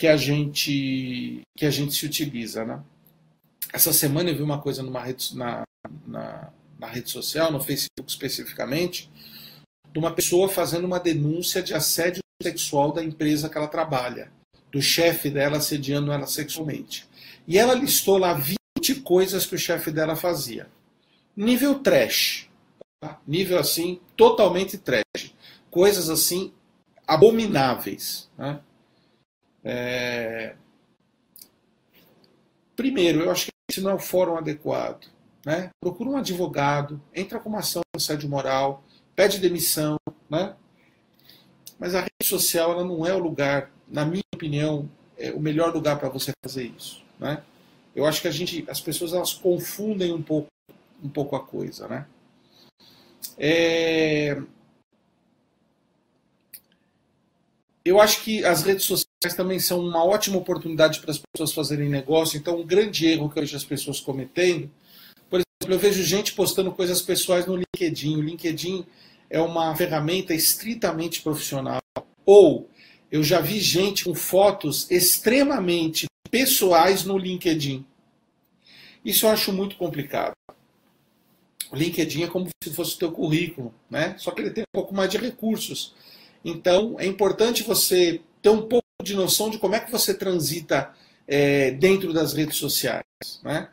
que 0.00 0.08
a 0.08 0.16
gente 0.16 1.42
que 1.54 1.66
a 1.66 1.70
gente 1.70 1.92
se 1.92 2.06
utiliza, 2.06 2.64
né? 2.64 2.82
Essa 3.70 3.92
semana 3.92 4.30
eu 4.30 4.34
vi 4.34 4.42
uma 4.42 4.58
coisa 4.58 4.82
numa 4.82 5.02
rede, 5.02 5.36
na, 5.36 5.62
na, 6.06 6.50
na 6.78 6.86
rede 6.86 7.10
social, 7.10 7.52
no 7.52 7.60
Facebook 7.60 8.10
especificamente, 8.10 9.10
de 9.92 9.98
uma 9.98 10.10
pessoa 10.10 10.48
fazendo 10.48 10.86
uma 10.86 10.98
denúncia 10.98 11.62
de 11.62 11.74
assédio 11.74 12.22
sexual 12.42 12.92
da 12.92 13.04
empresa 13.04 13.50
que 13.50 13.58
ela 13.58 13.68
trabalha, 13.68 14.32
do 14.72 14.80
chefe 14.80 15.28
dela 15.28 15.58
assediando 15.58 16.10
ela 16.10 16.26
sexualmente. 16.26 17.06
E 17.46 17.58
ela 17.58 17.74
listou 17.74 18.16
lá 18.16 18.32
20 18.32 19.02
coisas 19.02 19.44
que 19.44 19.54
o 19.54 19.58
chefe 19.58 19.90
dela 19.90 20.16
fazia. 20.16 20.66
Nível 21.36 21.78
trash. 21.78 22.48
Tá? 23.02 23.20
Nível 23.26 23.58
assim, 23.58 24.00
totalmente 24.16 24.78
trash. 24.78 25.34
Coisas 25.70 26.08
assim, 26.08 26.54
abomináveis. 27.06 28.30
Né? 28.38 28.60
É... 29.64 30.54
Primeiro, 32.76 33.20
eu 33.20 33.30
acho 33.30 33.46
que 33.46 33.52
esse 33.70 33.80
não 33.80 33.90
é 33.90 33.94
o 33.94 33.98
fórum 33.98 34.36
adequado. 34.36 35.06
Né? 35.44 35.70
Procura 35.80 36.10
um 36.10 36.16
advogado, 36.16 37.00
entra 37.14 37.38
com 37.38 37.48
uma 37.48 37.60
ação 37.60 37.82
de 37.94 38.02
assédio 38.02 38.28
moral, 38.28 38.82
pede 39.14 39.38
demissão. 39.38 39.96
Né? 40.28 40.54
Mas 41.78 41.94
a 41.94 42.00
rede 42.00 42.24
social 42.24 42.72
ela 42.72 42.84
não 42.84 43.06
é 43.06 43.14
o 43.14 43.18
lugar, 43.18 43.70
na 43.88 44.04
minha 44.04 44.22
opinião, 44.34 44.90
é 45.16 45.30
o 45.32 45.40
melhor 45.40 45.74
lugar 45.74 45.98
para 45.98 46.08
você 46.08 46.32
fazer 46.42 46.64
isso. 46.64 47.02
Né? 47.18 47.42
Eu 47.94 48.06
acho 48.06 48.20
que 48.20 48.28
a 48.28 48.30
gente, 48.30 48.64
as 48.68 48.80
pessoas 48.80 49.12
elas 49.12 49.32
confundem 49.32 50.12
um 50.12 50.22
pouco, 50.22 50.48
um 51.02 51.08
pouco 51.08 51.36
a 51.36 51.40
coisa. 51.40 51.88
Né? 51.88 52.06
É... 53.38 54.40
Eu 57.84 58.00
acho 58.00 58.22
que 58.22 58.44
as 58.44 58.62
redes 58.62 58.84
sociais 58.84 59.09
sociais 59.22 59.36
também 59.36 59.60
são 59.60 59.80
uma 59.80 60.02
ótima 60.02 60.38
oportunidade 60.38 60.98
para 61.00 61.10
as 61.10 61.18
pessoas 61.18 61.52
fazerem 61.52 61.90
negócio. 61.90 62.38
Então, 62.38 62.58
um 62.58 62.66
grande 62.66 63.06
erro 63.06 63.28
que 63.28 63.38
eu 63.38 63.42
vejo 63.42 63.56
as 63.56 63.64
pessoas 63.64 64.00
cometendo, 64.00 64.70
por 65.28 65.40
exemplo, 65.40 65.74
eu 65.74 65.78
vejo 65.78 66.02
gente 66.02 66.32
postando 66.32 66.72
coisas 66.72 67.02
pessoais 67.02 67.44
no 67.46 67.56
LinkedIn. 67.56 68.16
O 68.16 68.22
LinkedIn 68.22 68.86
é 69.28 69.38
uma 69.40 69.76
ferramenta 69.76 70.34
estritamente 70.34 71.20
profissional. 71.20 71.80
Ou 72.24 72.68
eu 73.12 73.22
já 73.22 73.40
vi 73.40 73.60
gente 73.60 74.04
com 74.04 74.14
fotos 74.14 74.90
extremamente 74.90 76.06
pessoais 76.30 77.04
no 77.04 77.18
LinkedIn. 77.18 77.84
Isso 79.04 79.26
eu 79.26 79.30
acho 79.30 79.52
muito 79.52 79.76
complicado. 79.76 80.32
O 81.70 81.76
LinkedIn 81.76 82.22
é 82.22 82.26
como 82.26 82.48
se 82.64 82.70
fosse 82.70 82.94
o 82.94 82.98
teu 82.98 83.12
currículo, 83.12 83.74
né? 83.88 84.14
Só 84.18 84.30
que 84.30 84.40
ele 84.40 84.50
tem 84.50 84.64
um 84.64 84.72
pouco 84.72 84.94
mais 84.94 85.10
de 85.10 85.18
recursos. 85.18 85.94
Então, 86.42 86.96
é 86.98 87.06
importante 87.06 87.62
você 87.62 88.20
ter 88.40 88.48
um 88.48 88.62
pouco 88.62 88.79
de 89.02 89.14
noção 89.14 89.50
de 89.50 89.58
como 89.58 89.74
é 89.74 89.80
que 89.80 89.90
você 89.90 90.14
transita 90.14 90.92
é, 91.26 91.70
dentro 91.72 92.12
das 92.12 92.32
redes 92.32 92.56
sociais, 92.56 93.04
né? 93.42 93.68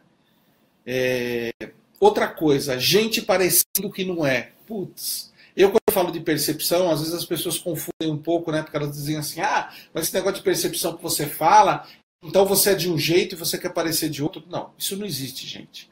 É, 0.86 1.52
outra 2.00 2.28
coisa, 2.28 2.80
gente 2.80 3.22
parecendo 3.22 3.92
que 3.92 4.06
não 4.06 4.26
é. 4.26 4.52
Putz, 4.66 5.34
eu 5.56 5.70
quando 5.70 5.82
eu 5.88 5.94
falo 5.94 6.12
de 6.12 6.20
percepção, 6.20 6.90
às 6.92 7.00
vezes 7.00 7.16
as 7.16 7.26
pessoas 7.26 7.58
confundem 7.58 8.12
um 8.12 8.18
pouco, 8.18 8.52
né? 8.52 8.62
Porque 8.62 8.78
elas 8.78 8.96
dizem 8.96 9.18
assim, 9.18 9.42
ah, 9.42 9.72
mas 9.94 10.06
esse 10.06 10.14
negócio 10.14 10.38
de 10.38 10.44
percepção 10.44 10.96
que 10.96 11.02
você 11.02 11.26
fala, 11.26 11.88
então 12.24 12.46
você 12.46 12.72
é 12.72 12.76
de 12.76 12.92
um 12.92 12.98
jeito 12.98 13.34
e 13.34 13.38
você 13.38 13.58
quer 13.58 13.74
parecer 13.74 14.10
de 14.10 14.22
outro. 14.22 14.44
Não, 14.48 14.72
isso 14.78 14.96
não 14.96 15.06
existe, 15.06 15.48
gente. 15.48 15.90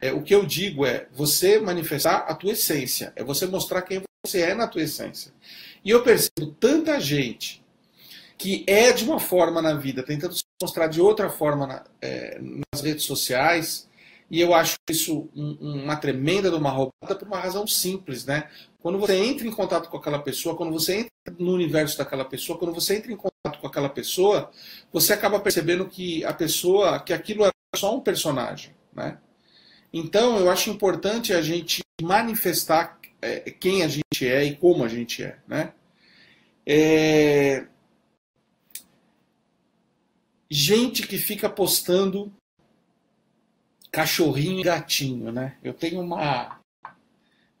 É, 0.00 0.12
o 0.12 0.22
que 0.22 0.34
eu 0.34 0.46
digo 0.46 0.86
é 0.86 1.08
você 1.12 1.58
manifestar 1.58 2.18
a 2.18 2.34
tua 2.34 2.52
essência, 2.52 3.12
é 3.16 3.22
você 3.22 3.46
mostrar 3.46 3.82
quem 3.82 4.02
você 4.24 4.40
é 4.40 4.54
na 4.54 4.66
tua 4.66 4.82
essência. 4.82 5.32
E 5.84 5.90
eu 5.90 6.02
percebo 6.02 6.46
tanta 6.58 6.98
gente 7.00 7.59
que 8.40 8.64
é 8.66 8.90
de 8.90 9.04
uma 9.04 9.20
forma 9.20 9.60
na 9.60 9.74
vida, 9.74 10.02
tentando 10.02 10.32
se 10.32 10.42
mostrar 10.62 10.86
de 10.86 10.98
outra 10.98 11.28
forma 11.28 11.66
na, 11.66 11.84
é, 12.00 12.40
nas 12.40 12.80
redes 12.80 13.04
sociais, 13.04 13.86
e 14.30 14.40
eu 14.40 14.54
acho 14.54 14.76
isso 14.88 15.28
um, 15.36 15.82
uma 15.82 15.94
tremenda 15.94 16.48
de 16.48 16.56
uma 16.56 16.70
roubada 16.70 17.14
por 17.18 17.28
uma 17.28 17.38
razão 17.38 17.66
simples, 17.66 18.24
né? 18.24 18.48
Quando 18.80 18.98
você 18.98 19.14
entra 19.14 19.46
em 19.46 19.50
contato 19.50 19.90
com 19.90 19.98
aquela 19.98 20.18
pessoa, 20.18 20.56
quando 20.56 20.72
você 20.72 21.00
entra 21.00 21.10
no 21.38 21.52
universo 21.52 21.98
daquela 21.98 22.24
pessoa, 22.24 22.58
quando 22.58 22.72
você 22.72 22.96
entra 22.96 23.12
em 23.12 23.16
contato 23.16 23.60
com 23.60 23.66
aquela 23.66 23.90
pessoa, 23.90 24.50
você 24.90 25.12
acaba 25.12 25.38
percebendo 25.38 25.84
que 25.84 26.24
a 26.24 26.32
pessoa, 26.32 26.98
que 26.98 27.12
aquilo 27.12 27.44
é 27.44 27.50
só 27.76 27.94
um 27.94 28.00
personagem, 28.00 28.74
né? 28.90 29.18
Então, 29.92 30.38
eu 30.38 30.50
acho 30.50 30.70
importante 30.70 31.34
a 31.34 31.42
gente 31.42 31.82
manifestar 32.00 32.98
é, 33.20 33.50
quem 33.50 33.82
a 33.82 33.88
gente 33.88 34.26
é 34.26 34.42
e 34.44 34.56
como 34.56 34.82
a 34.82 34.88
gente 34.88 35.22
é. 35.22 35.36
Né? 35.46 35.74
É... 36.64 37.66
Gente 40.50 41.06
que 41.06 41.16
fica 41.16 41.48
postando 41.48 42.32
cachorrinho 43.92 44.60
e 44.60 44.64
gatinho, 44.64 45.30
né? 45.30 45.56
Eu 45.62 45.72
tenho 45.72 46.00
uma 46.00 46.60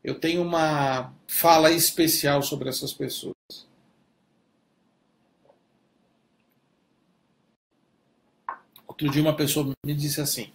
eu 0.02 0.18
tenho 0.18 0.42
uma 0.42 1.12
fala 1.26 1.70
especial 1.70 2.42
sobre 2.42 2.68
essas 2.68 2.92
pessoas. 2.92 3.34
Outro 8.86 9.10
dia 9.10 9.22
uma 9.22 9.36
pessoa 9.36 9.72
me 9.84 9.94
disse 9.94 10.20
assim: 10.20 10.50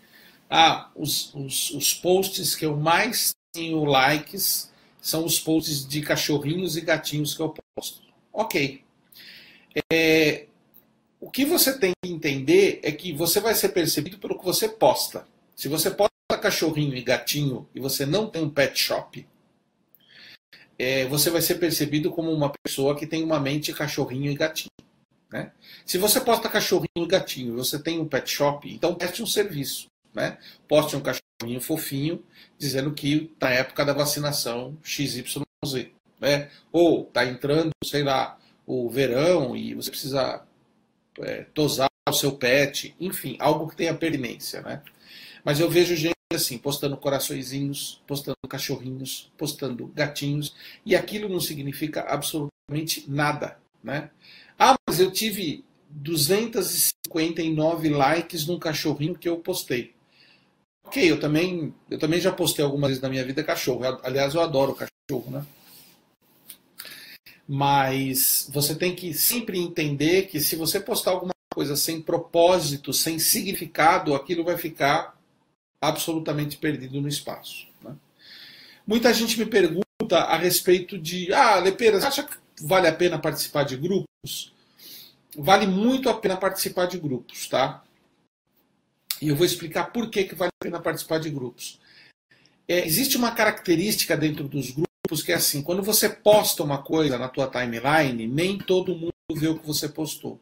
ah, 0.50 0.92
os, 0.96 1.34
os, 1.34 1.72
os 1.72 1.94
posts 1.94 2.56
que 2.56 2.66
eu 2.66 2.76
mais 2.76 3.36
tenho 3.54 3.86
likes 3.86 4.72
são 5.02 5.24
os 5.24 5.40
posts 5.40 5.88
de 5.88 6.02
cachorrinhos 6.02 6.76
e 6.76 6.82
gatinhos 6.82 7.34
que 7.34 7.42
eu 7.42 7.56
posto. 7.76 8.02
Ok. 8.34 8.84
É, 9.92 10.48
o 11.26 11.32
que 11.32 11.44
você 11.44 11.78
tem 11.78 11.92
que 12.04 12.12
entender 12.12 12.80
é 12.84 12.92
que 12.92 13.12
você 13.12 13.40
vai 13.40 13.56
ser 13.56 13.70
percebido 13.70 14.20
pelo 14.20 14.38
que 14.38 14.46
você 14.46 14.70
posta. 14.70 15.28
Se 15.56 15.68
você 15.68 15.90
posta 15.90 16.12
cachorrinho 16.40 16.96
e 16.96 17.02
gatinho 17.02 17.68
e 17.74 17.80
você 17.80 18.06
não 18.06 18.30
tem 18.30 18.44
um 18.44 18.50
pet 18.50 18.78
shop, 18.78 19.28
é, 20.78 21.06
você 21.06 21.30
vai 21.30 21.42
ser 21.42 21.56
percebido 21.56 22.12
como 22.12 22.32
uma 22.32 22.52
pessoa 22.64 22.96
que 22.96 23.08
tem 23.08 23.24
uma 23.24 23.40
mente 23.40 23.74
cachorrinho 23.74 24.32
e 24.32 24.36
gatinho. 24.36 24.70
Né? 25.32 25.52
Se 25.86 25.98
você 25.98 26.22
posta 26.22 26.48
cachorrinho 26.48 26.90
e 26.96 27.08
gatinho 27.08 27.54
e 27.54 27.58
você 27.58 27.82
tem 27.82 28.00
um 28.00 28.08
pet 28.08 28.30
shop, 28.30 28.72
então 28.72 28.94
preste 28.94 29.24
um 29.24 29.28
serviço 29.28 29.88
né? 30.16 30.38
Poste 30.68 30.96
um 30.96 31.02
cachorrinho 31.02 31.60
fofinho 31.60 32.24
dizendo 32.58 32.94
que 32.94 33.32
na 33.40 33.50
época 33.50 33.84
da 33.84 33.92
vacinação 33.92 34.78
XYZ, 34.82 35.44
né? 36.20 36.50
Ou 36.72 37.04
tá 37.04 37.26
entrando, 37.26 37.72
sei 37.84 38.02
lá, 38.02 38.40
o 38.66 38.90
verão 38.90 39.56
e 39.56 39.76
você 39.76 39.92
precisa 39.92 40.42
é, 41.20 41.46
tosar 41.54 41.90
o 42.08 42.14
seu 42.14 42.34
pet, 42.34 42.96
enfim, 43.00 43.36
algo 43.40 43.68
que 43.68 43.76
tenha 43.76 43.94
permanência, 43.94 44.62
né? 44.62 44.82
Mas 45.44 45.60
eu 45.60 45.70
vejo 45.70 45.96
gente 45.96 46.16
assim, 46.34 46.58
postando 46.58 46.98
coraçõezinhos, 46.98 48.02
postando 48.08 48.38
cachorrinhos, 48.50 49.32
postando 49.38 49.88
gatinhos, 49.88 50.56
e 50.86 50.96
aquilo 50.96 51.30
não 51.30 51.40
significa 51.40 52.02
absolutamente 52.02 53.06
nada, 53.08 53.58
né? 53.84 54.10
Ah, 54.58 54.76
mas 54.88 55.00
eu 55.00 55.12
tive 55.12 55.64
259 55.90 57.90
likes 57.90 58.48
num 58.48 58.60
cachorrinho 58.60 59.16
que 59.16 59.30
eu 59.30 59.38
postei. 59.38 59.94
Ok, 60.84 61.12
eu 61.12 61.20
também, 61.20 61.74
eu 61.90 61.98
também 61.98 62.20
já 62.20 62.32
postei 62.32 62.64
algumas 62.64 62.90
vezes 62.90 63.02
na 63.02 63.10
minha 63.10 63.26
vida 63.26 63.44
cachorro. 63.44 63.82
Aliás, 64.04 64.36
eu 64.36 64.42
adoro 64.42 64.76
cachorro, 64.76 65.32
né? 65.32 65.44
Mas 67.48 68.50
você 68.52 68.74
tem 68.74 68.96
que 68.96 69.14
sempre 69.14 69.60
entender 69.60 70.24
que 70.24 70.40
se 70.40 70.56
você 70.56 70.80
postar 70.80 71.12
alguma 71.12 71.34
coisa 71.54 71.76
sem 71.76 72.02
propósito, 72.02 72.92
sem 72.92 73.20
significado, 73.20 74.16
aquilo 74.16 74.44
vai 74.44 74.58
ficar 74.58 75.16
absolutamente 75.80 76.58
perdido 76.58 77.00
no 77.00 77.08
espaço. 77.08 77.68
Né? 77.82 77.96
Muita 78.86 79.14
gente 79.14 79.38
me 79.40 79.46
pergunta 79.46 79.86
a 80.18 80.36
respeito 80.38 80.98
de, 80.98 81.32
ah, 81.34 81.58
Lepeira, 81.60 82.00
você 82.00 82.08
acha 82.08 82.24
que 82.24 82.36
vale 82.62 82.88
a 82.88 82.94
pena 82.94 83.20
participar 83.20 83.64
de 83.64 83.78
grupos? 83.78 84.54
Vale 85.38 85.68
muito 85.68 86.10
a 86.10 86.14
pena 86.14 86.38
participar 86.38 86.88
de 86.88 86.98
grupos, 86.98 87.48
tá? 87.48 87.84
E 89.22 89.30
eu 89.30 89.36
vou 89.36 89.46
explicar 89.46 89.92
por 89.92 90.10
que, 90.10 90.24
que 90.24 90.36
vale 90.36 90.52
a 90.60 90.64
pena 90.64 90.80
participar 90.80 91.20
de 91.20 91.30
grupos. 91.30 91.80
É, 92.68 92.86
existe 92.86 93.18
uma 93.18 93.32
característica 93.32 94.18
dentro 94.18 94.48
dos 94.48 94.72
grupos 94.72 94.85
que 95.24 95.32
é 95.32 95.36
assim, 95.36 95.62
quando 95.62 95.82
você 95.82 96.10
posta 96.10 96.64
uma 96.64 96.78
coisa 96.78 97.18
na 97.18 97.28
tua 97.28 97.48
timeline, 97.48 98.28
nem 98.28 98.58
todo 98.58 98.96
mundo 98.96 99.14
vê 99.34 99.48
o 99.48 99.58
que 99.58 99.66
você 99.66 99.90
postou. 99.90 100.40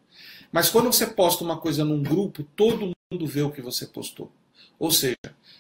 Mas 0.52 0.70
quando 0.70 0.92
você 0.92 1.08
posta 1.08 1.44
uma 1.44 1.58
coisa 1.58 1.84
num 1.84 2.02
grupo, 2.02 2.44
todo 2.56 2.92
mundo 3.12 3.28
vê 3.28 3.42
o 3.42 3.52
que 3.52 3.62
você 3.62 3.88
postou. 3.88 4.32
Ou 4.78 4.92
seja, 4.92 5.18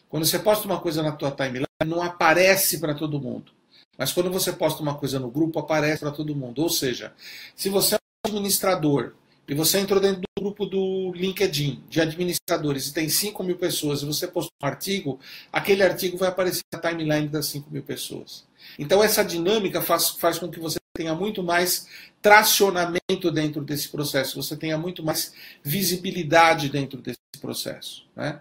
quando 0.09 0.25
você 0.25 0.37
posta 0.39 0.65
uma 0.65 0.79
coisa 0.79 1.01
na 1.01 1.11
tua 1.11 1.31
timeline, 1.31 1.65
não 1.85 2.01
aparece 2.01 2.79
para 2.79 2.93
todo 2.93 3.19
mundo. 3.19 3.51
Mas 3.97 4.11
quando 4.11 4.31
você 4.31 4.51
posta 4.51 4.81
uma 4.81 4.95
coisa 4.95 5.19
no 5.19 5.29
grupo, 5.29 5.59
aparece 5.59 5.99
para 5.99 6.11
todo 6.11 6.35
mundo. 6.35 6.61
Ou 6.61 6.69
seja, 6.69 7.13
se 7.55 7.69
você 7.69 7.95
é 7.95 7.97
um 7.97 8.29
administrador 8.29 9.13
e 9.47 9.53
você 9.53 9.79
entrou 9.79 9.99
dentro 9.99 10.21
do 10.21 10.41
grupo 10.41 10.65
do 10.65 11.11
LinkedIn 11.13 11.83
de 11.89 11.99
administradores 11.99 12.87
e 12.87 12.93
tem 12.93 13.09
5 13.09 13.43
mil 13.43 13.57
pessoas 13.57 14.01
e 14.01 14.05
você 14.05 14.27
postou 14.27 14.53
um 14.61 14.65
artigo, 14.65 15.19
aquele 15.51 15.83
artigo 15.83 16.17
vai 16.17 16.29
aparecer 16.29 16.61
na 16.71 16.79
timeline 16.79 17.27
das 17.27 17.47
5 17.47 17.69
mil 17.69 17.83
pessoas. 17.83 18.45
Então 18.79 19.03
essa 19.03 19.23
dinâmica 19.23 19.81
faz, 19.81 20.09
faz 20.11 20.39
com 20.39 20.49
que 20.49 20.59
você 20.59 20.77
tenha 20.95 21.13
muito 21.13 21.43
mais 21.43 21.87
tracionamento 22.21 23.31
dentro 23.31 23.61
desse 23.63 23.89
processo, 23.89 24.41
você 24.41 24.55
tenha 24.55 24.77
muito 24.77 25.03
mais 25.03 25.33
visibilidade 25.63 26.69
dentro 26.69 27.01
desse 27.01 27.19
processo. 27.41 28.05
Né? 28.15 28.39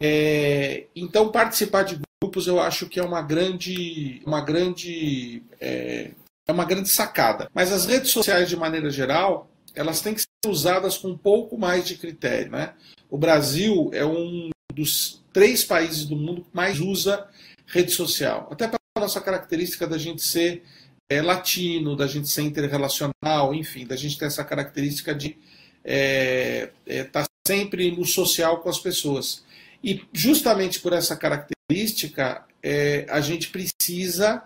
É, 0.00 0.86
então 0.96 1.30
participar 1.30 1.84
de 1.84 2.00
grupos 2.20 2.46
eu 2.46 2.58
acho 2.58 2.88
que 2.88 2.98
é 2.98 3.02
uma 3.02 3.22
grande, 3.22 4.22
uma 4.26 4.40
grande 4.40 5.42
é, 5.60 6.10
é 6.48 6.52
uma 6.52 6.64
grande 6.64 6.88
sacada. 6.88 7.48
Mas 7.54 7.70
as 7.70 7.86
redes 7.86 8.10
sociais 8.10 8.48
de 8.48 8.56
maneira 8.56 8.90
geral 8.90 9.48
elas 9.74 10.00
têm 10.00 10.14
que 10.14 10.20
ser 10.20 10.28
usadas 10.46 10.98
com 10.98 11.08
um 11.08 11.18
pouco 11.18 11.58
mais 11.58 11.86
de 11.86 11.96
critério. 11.96 12.50
Né? 12.50 12.72
O 13.08 13.18
Brasil 13.18 13.90
é 13.92 14.04
um 14.04 14.50
dos 14.72 15.22
três 15.32 15.64
países 15.64 16.04
do 16.04 16.16
mundo 16.16 16.42
que 16.42 16.50
mais 16.52 16.80
usa 16.80 17.28
rede 17.66 17.92
social. 17.92 18.48
Até 18.50 18.66
pela 18.66 18.80
nossa 18.98 19.20
característica 19.20 19.86
da 19.86 19.98
gente 19.98 20.22
ser 20.22 20.62
é, 21.08 21.22
latino, 21.22 21.96
da 21.96 22.06
gente 22.06 22.28
ser 22.28 22.42
interrelacional, 22.42 23.54
enfim, 23.54 23.86
da 23.86 23.96
gente 23.96 24.18
ter 24.18 24.26
essa 24.26 24.44
característica 24.44 25.14
de 25.14 25.28
estar 25.28 25.38
é, 25.84 26.70
é, 26.86 27.04
tá 27.04 27.24
sempre 27.46 27.90
no 27.90 28.04
social 28.04 28.58
com 28.58 28.68
as 28.68 28.78
pessoas. 28.78 29.44
E 29.82 30.02
justamente 30.12 30.80
por 30.80 30.92
essa 30.92 31.16
característica, 31.16 32.44
é, 32.62 33.06
a 33.08 33.20
gente 33.20 33.48
precisa 33.48 34.42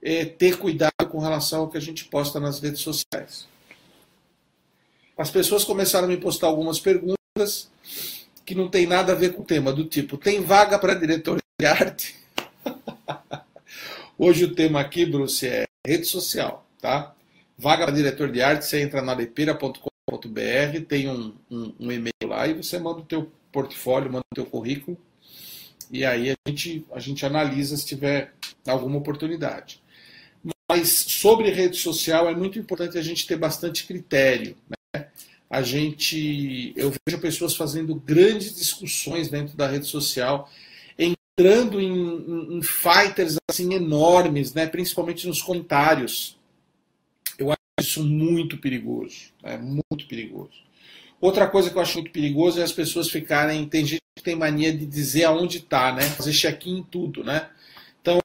é, 0.00 0.24
ter 0.24 0.58
cuidado 0.58 1.08
com 1.10 1.18
relação 1.18 1.62
ao 1.62 1.68
que 1.68 1.76
a 1.76 1.80
gente 1.80 2.04
posta 2.04 2.38
nas 2.38 2.60
redes 2.60 2.80
sociais 2.80 3.46
as 5.16 5.30
pessoas 5.30 5.64
começaram 5.64 6.06
a 6.06 6.08
me 6.08 6.16
postar 6.16 6.46
algumas 6.46 6.78
perguntas 6.78 7.70
que 8.44 8.54
não 8.54 8.68
tem 8.68 8.86
nada 8.86 9.12
a 9.12 9.16
ver 9.16 9.32
com 9.32 9.42
o 9.42 9.44
tema, 9.44 9.72
do 9.72 9.84
tipo, 9.84 10.16
tem 10.16 10.40
vaga 10.40 10.78
para 10.78 10.94
diretor 10.94 11.38
de 11.58 11.66
arte? 11.66 12.14
Hoje 14.18 14.44
o 14.44 14.54
tema 14.54 14.80
aqui, 14.80 15.04
Bruce, 15.04 15.46
é 15.46 15.64
rede 15.86 16.06
social, 16.06 16.66
tá? 16.80 17.14
Vaga 17.58 17.84
para 17.84 17.94
diretor 17.94 18.30
de 18.30 18.42
arte, 18.42 18.66
você 18.66 18.80
entra 18.80 19.02
na 19.02 19.12
lepeira.com 19.14 19.88
tem 20.88 21.08
um, 21.08 21.34
um, 21.50 21.72
um, 21.80 21.92
e-mail 21.92 22.12
lá 22.24 22.46
e 22.46 22.54
você 22.54 22.78
manda 22.78 23.00
o 23.00 23.04
teu 23.04 23.30
portfólio, 23.50 24.12
manda 24.12 24.24
o 24.30 24.34
teu 24.34 24.46
currículo 24.46 24.96
e 25.90 26.04
aí 26.04 26.30
a 26.30 26.48
gente, 26.48 26.86
a 26.92 27.00
gente 27.00 27.26
analisa 27.26 27.76
se 27.76 27.86
tiver 27.86 28.32
alguma 28.66 28.98
oportunidade. 28.98 29.82
Mas 30.68 30.88
sobre 30.90 31.50
rede 31.50 31.76
social 31.76 32.28
é 32.28 32.34
muito 32.34 32.58
importante 32.58 32.96
a 32.98 33.02
gente 33.02 33.26
ter 33.26 33.36
bastante 33.36 33.86
critério. 33.86 34.56
Né? 34.68 34.75
A 35.48 35.62
gente, 35.62 36.72
eu 36.76 36.92
vejo 37.06 37.20
pessoas 37.20 37.54
fazendo 37.54 37.94
grandes 37.94 38.54
discussões 38.56 39.28
dentro 39.28 39.56
da 39.56 39.68
rede 39.68 39.86
social, 39.86 40.50
entrando 40.98 41.80
em, 41.80 41.86
em, 41.86 42.58
em 42.58 42.62
fighters 42.62 43.36
assim 43.48 43.74
enormes, 43.74 44.52
né? 44.54 44.66
principalmente 44.66 45.26
nos 45.26 45.40
comentários. 45.40 46.36
Eu 47.38 47.50
acho 47.50 47.60
isso 47.80 48.02
muito 48.02 48.58
perigoso, 48.58 49.32
é 49.42 49.56
né? 49.56 49.82
muito 49.88 50.06
perigoso. 50.08 50.66
Outra 51.20 51.46
coisa 51.46 51.70
que 51.70 51.76
eu 51.76 51.82
acho 51.82 51.98
muito 51.98 52.10
perigoso 52.10 52.60
é 52.60 52.62
as 52.62 52.72
pessoas 52.72 53.08
ficarem. 53.08 53.66
Tem 53.66 53.84
gente 53.84 54.02
que 54.16 54.22
tem 54.22 54.36
mania 54.36 54.72
de 54.72 54.84
dizer 54.84 55.24
aonde 55.24 55.58
está, 55.58 55.92
né? 55.92 56.02
Fazer 56.02 56.32
check-in 56.32 56.78
em 56.78 56.82
tudo, 56.82 57.24
né? 57.24 57.48
Então 58.02 58.20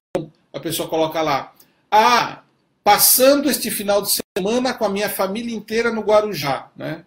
a 0.54 0.60
pessoa 0.60 0.90
coloca 0.90 1.22
lá. 1.22 1.54
Ah, 1.90 2.44
passando 2.84 3.50
este 3.50 3.70
final 3.70 4.02
de 4.02 4.20
semana 4.38 4.74
com 4.74 4.86
a 4.86 4.90
minha 4.90 5.10
família 5.10 5.56
inteira 5.56 5.92
no 5.92 6.02
Guarujá, 6.02 6.72
né? 6.76 7.06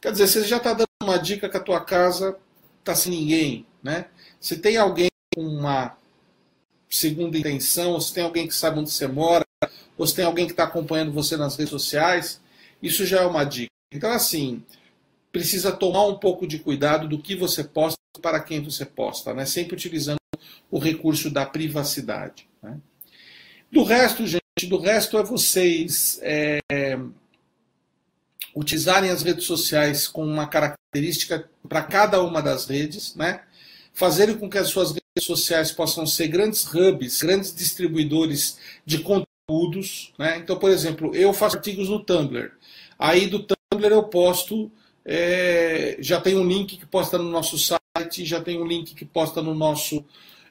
Quer 0.00 0.12
dizer, 0.12 0.26
você 0.26 0.44
já 0.44 0.56
está 0.56 0.72
dando 0.72 0.88
uma 1.02 1.18
dica 1.18 1.48
que 1.48 1.56
a 1.56 1.62
tua 1.62 1.80
casa 1.80 2.36
está 2.78 2.94
sem 2.94 3.12
ninguém, 3.12 3.66
né? 3.82 4.06
Se 4.40 4.56
tem 4.56 4.76
alguém 4.76 5.10
com 5.34 5.42
uma 5.42 5.96
segunda 6.88 7.38
intenção, 7.38 7.92
ou 7.92 8.00
se 8.00 8.12
tem 8.12 8.24
alguém 8.24 8.48
que 8.48 8.54
sabe 8.54 8.80
onde 8.80 8.90
você 8.90 9.06
mora, 9.06 9.44
ou 9.96 10.06
se 10.06 10.14
tem 10.14 10.24
alguém 10.24 10.46
que 10.46 10.52
está 10.52 10.64
acompanhando 10.64 11.12
você 11.12 11.36
nas 11.36 11.56
redes 11.56 11.70
sociais, 11.70 12.40
isso 12.82 13.04
já 13.04 13.20
é 13.20 13.26
uma 13.26 13.44
dica. 13.44 13.70
Então, 13.92 14.10
assim, 14.10 14.64
precisa 15.30 15.70
tomar 15.70 16.06
um 16.06 16.18
pouco 16.18 16.46
de 16.46 16.58
cuidado 16.58 17.06
do 17.06 17.20
que 17.20 17.36
você 17.36 17.62
posta 17.62 17.98
para 18.22 18.40
quem 18.40 18.62
você 18.62 18.84
posta, 18.84 19.34
né? 19.34 19.44
Sempre 19.44 19.74
utilizando 19.74 20.18
o 20.70 20.78
recurso 20.78 21.30
da 21.30 21.44
privacidade. 21.44 22.48
Né? 22.62 22.78
Do 23.70 23.82
resto, 23.82 24.26
gente, 24.26 24.39
do 24.66 24.78
resto 24.78 25.18
é 25.18 25.22
vocês 25.22 26.18
é, 26.22 26.60
utilizarem 28.54 29.10
as 29.10 29.22
redes 29.22 29.44
sociais 29.44 30.08
com 30.08 30.24
uma 30.24 30.46
característica 30.46 31.48
para 31.68 31.82
cada 31.82 32.22
uma 32.22 32.42
das 32.42 32.66
redes, 32.66 33.14
né? 33.14 33.42
Fazerem 33.92 34.36
com 34.36 34.48
que 34.48 34.58
as 34.58 34.68
suas 34.68 34.90
redes 34.90 35.24
sociais 35.24 35.72
possam 35.72 36.06
ser 36.06 36.28
grandes 36.28 36.64
hubs, 36.72 37.22
grandes 37.22 37.54
distribuidores 37.54 38.58
de 38.84 38.98
conteúdos, 38.98 40.12
né? 40.18 40.38
Então, 40.38 40.58
por 40.58 40.70
exemplo, 40.70 41.14
eu 41.14 41.32
faço 41.32 41.56
artigos 41.56 41.88
no 41.88 42.00
Tumblr. 42.00 42.52
Aí 42.98 43.26
do 43.26 43.44
Tumblr 43.44 43.92
eu 43.92 44.04
posto, 44.04 44.70
é, 45.04 45.96
já 46.00 46.20
tem 46.20 46.36
um 46.36 46.46
link 46.46 46.76
que 46.76 46.86
posta 46.86 47.18
no 47.18 47.30
nosso 47.30 47.56
site, 47.58 48.24
já 48.24 48.40
tem 48.40 48.60
um 48.60 48.66
link 48.66 48.94
que 48.94 49.04
posta 49.04 49.42
no 49.42 49.54
nosso 49.54 50.04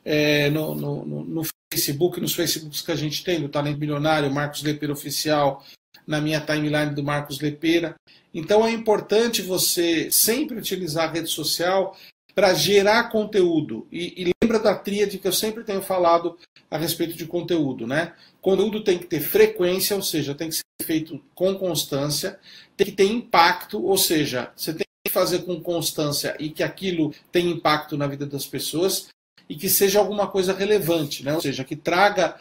é, 0.04 0.50
no, 0.50 0.74
no, 0.76 1.06
no, 1.06 1.44
Facebook, 1.72 2.20
nos 2.20 2.34
Facebooks 2.34 2.82
que 2.82 2.92
a 2.92 2.96
gente 2.96 3.24
tem, 3.24 3.40
do 3.40 3.50
Talento 3.50 3.80
Milionário, 3.80 4.32
Marcos 4.32 4.64
Lepeira 4.64 4.94
Oficial, 4.94 5.64
na 6.06 6.20
minha 6.20 6.42
timeline 6.42 6.96
do 6.96 7.04
Marcos 7.04 7.40
Lepeira. 7.40 7.96
Então 8.34 8.66
é 8.66 8.72
importante 8.72 9.42
você 9.42 10.12
sempre 10.12 10.58
utilizar 10.58 11.10
a 11.10 11.12
rede 11.12 11.30
social 11.30 11.96
para 12.34 12.54
gerar 12.54 13.10
conteúdo. 13.10 13.88
E, 13.92 14.24
e, 14.24 14.32
lembra 14.42 14.60
da 14.60 14.74
tríade 14.74 15.18
que 15.18 15.28
eu 15.28 15.34
sempre 15.34 15.64
tenho 15.64 15.82
falado 15.82 16.38
a 16.72 16.78
respeito 16.78 17.16
de 17.16 17.26
conteúdo, 17.26 17.86
né? 17.86 18.14
Conteúdo 18.42 18.84
tem 18.84 18.98
que 18.98 19.06
ter 19.06 19.20
frequência, 19.20 19.96
ou 19.96 20.02
seja, 20.02 20.34
tem 20.34 20.50
que 20.50 20.56
ser 20.56 20.64
feito 20.84 21.22
com 21.36 21.56
constância, 21.56 22.40
tem 22.78 22.88
que 22.88 22.94
ter 22.94 23.06
impacto, 23.06 23.84
ou 23.84 23.98
seja, 23.98 24.52
você 24.56 24.74
tem 24.74 24.86
que 25.06 25.12
fazer 25.12 25.40
com 25.40 25.62
constância 25.62 26.36
e 26.40 26.50
que 26.50 26.64
aquilo 26.64 27.14
tenha 27.32 27.52
impacto 27.52 27.98
na 27.98 28.08
vida 28.08 28.26
das 28.26 28.46
pessoas, 28.46 29.10
e 29.48 29.56
que 29.56 29.70
seja 29.70 30.00
alguma 30.00 30.28
coisa 30.28 30.54
relevante, 30.54 31.24
né? 31.24 31.34
ou 31.34 31.42
seja, 31.42 31.64
que 31.64 31.76
traga, 31.76 32.40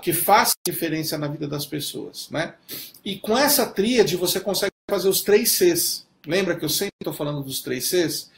que 0.00 0.12
faça 0.12 0.54
diferença 0.66 1.18
na 1.18 1.28
vida 1.28 1.46
das 1.46 1.66
pessoas. 1.66 2.28
Né? 2.30 2.54
E 3.04 3.18
com 3.18 3.36
essa 3.36 3.66
tríade 3.66 4.16
você 4.16 4.40
consegue 4.40 4.72
fazer 4.90 5.08
os 5.08 5.22
três 5.22 5.52
Cs. 5.52 6.06
Lembra 6.26 6.56
que 6.56 6.64
eu 6.64 6.70
sempre 6.70 6.94
estou 7.00 7.12
falando 7.12 7.42
dos 7.42 7.60
três 7.60 7.86
Cs? 7.88 8.30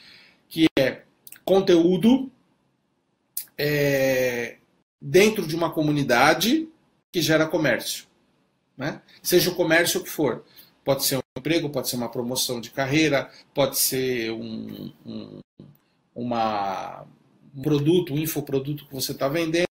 Que 0.49 0.67
é 0.77 1.03
conteúdo 1.45 2.29
é, 3.57 4.57
dentro 5.01 5.47
de 5.47 5.55
uma 5.55 5.71
comunidade 5.71 6.67
que 7.11 7.21
gera 7.21 7.47
comércio. 7.47 8.05
Né? 8.77 9.01
Seja 9.23 9.49
o 9.49 9.55
comércio 9.55 10.03
que 10.03 10.09
for. 10.09 10.43
Pode 10.83 11.03
ser 11.03 11.17
um 11.17 11.21
emprego, 11.37 11.69
pode 11.69 11.89
ser 11.89 11.95
uma 11.95 12.09
promoção 12.09 12.61
de 12.61 12.69
carreira, 12.69 13.29
pode 13.53 13.77
ser 13.77 14.31
um, 14.31 14.91
um, 15.05 15.39
uma, 16.15 17.05
um 17.57 17.61
produto, 17.61 18.13
um 18.13 18.19
infoproduto 18.19 18.85
que 18.85 18.93
você 18.93 19.11
está 19.11 19.27
vendendo, 19.27 19.66